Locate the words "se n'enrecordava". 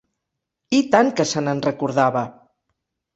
1.31-2.25